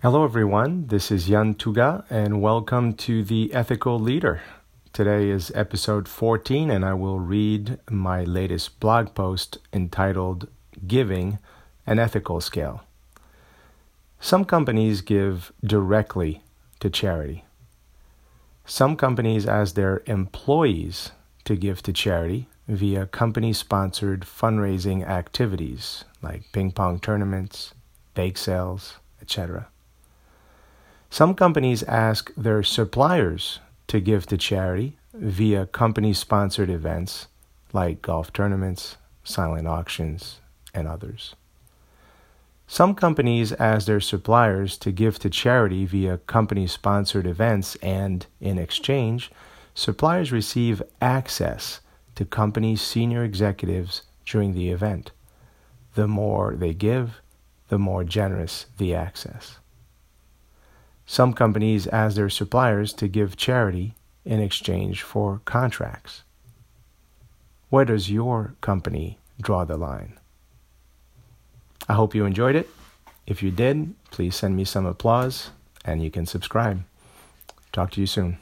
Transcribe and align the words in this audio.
Hello, 0.00 0.22
everyone. 0.22 0.86
This 0.86 1.10
is 1.10 1.26
Jan 1.26 1.56
Tuga, 1.56 2.04
and 2.08 2.40
welcome 2.40 2.92
to 2.98 3.24
The 3.24 3.52
Ethical 3.52 3.98
Leader. 3.98 4.40
Today 4.92 5.28
is 5.28 5.50
episode 5.56 6.06
14, 6.06 6.70
and 6.70 6.84
I 6.84 6.94
will 6.94 7.18
read 7.18 7.80
my 7.90 8.22
latest 8.22 8.78
blog 8.78 9.12
post 9.16 9.58
entitled 9.72 10.46
Giving 10.86 11.40
an 11.84 11.98
Ethical 11.98 12.40
Scale. 12.40 12.84
Some 14.20 14.44
companies 14.44 15.00
give 15.00 15.52
directly 15.64 16.42
to 16.78 16.88
charity. 16.88 17.44
Some 18.64 18.94
companies 18.94 19.48
ask 19.48 19.74
their 19.74 20.04
employees 20.06 21.10
to 21.42 21.56
give 21.56 21.82
to 21.82 21.92
charity 21.92 22.46
via 22.68 23.06
company 23.06 23.52
sponsored 23.52 24.20
fundraising 24.20 25.04
activities 25.04 26.04
like 26.22 26.52
ping 26.52 26.70
pong 26.70 27.00
tournaments, 27.00 27.74
bake 28.14 28.38
sales, 28.38 28.98
etc. 29.20 29.66
Some 31.10 31.34
companies 31.34 31.82
ask 31.84 32.32
their 32.36 32.62
suppliers 32.62 33.60
to 33.88 34.00
give 34.00 34.26
to 34.26 34.36
charity 34.36 34.98
via 35.14 35.66
company 35.66 36.12
sponsored 36.12 36.70
events 36.70 37.28
like 37.72 38.02
golf 38.02 38.32
tournaments, 38.32 38.96
silent 39.24 39.66
auctions, 39.66 40.40
and 40.74 40.86
others. 40.86 41.34
Some 42.66 42.94
companies 42.94 43.52
ask 43.52 43.86
their 43.86 44.00
suppliers 44.00 44.76
to 44.78 44.92
give 44.92 45.18
to 45.20 45.30
charity 45.30 45.86
via 45.86 46.18
company 46.18 46.66
sponsored 46.66 47.26
events, 47.26 47.76
and 47.76 48.26
in 48.40 48.58
exchange, 48.58 49.30
suppliers 49.74 50.30
receive 50.30 50.82
access 51.00 51.80
to 52.14 52.26
company 52.26 52.76
senior 52.76 53.24
executives 53.24 54.02
during 54.26 54.52
the 54.52 54.70
event. 54.70 55.12
The 55.94 56.06
more 56.06 56.54
they 56.54 56.74
give, 56.74 57.22
the 57.68 57.78
more 57.78 58.04
generous 58.04 58.66
the 58.76 58.94
access. 58.94 59.58
Some 61.10 61.32
companies 61.32 61.86
ask 61.86 62.16
their 62.16 62.28
suppliers 62.28 62.92
to 62.92 63.08
give 63.08 63.34
charity 63.34 63.94
in 64.26 64.40
exchange 64.40 65.00
for 65.00 65.40
contracts. 65.46 66.22
Where 67.70 67.86
does 67.86 68.10
your 68.10 68.56
company 68.60 69.18
draw 69.40 69.64
the 69.64 69.78
line? 69.78 70.18
I 71.88 71.94
hope 71.94 72.14
you 72.14 72.26
enjoyed 72.26 72.56
it. 72.56 72.68
If 73.26 73.42
you 73.42 73.50
did, 73.50 73.94
please 74.10 74.36
send 74.36 74.54
me 74.54 74.66
some 74.66 74.84
applause 74.84 75.48
and 75.82 76.02
you 76.02 76.10
can 76.10 76.26
subscribe. 76.26 76.84
Talk 77.72 77.90
to 77.92 78.02
you 78.02 78.06
soon. 78.06 78.36